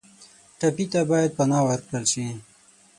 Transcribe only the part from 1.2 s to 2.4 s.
پناه ورکړل شي.